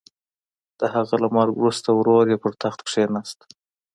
د 0.79 0.81
هغه 0.93 1.15
له 1.23 1.27
مرګ 1.35 1.53
وروسته 1.57 1.89
ورور 1.91 2.25
یې 2.31 2.37
پر 2.43 2.51
تخت 2.61 2.79
کېناست. 2.87 3.39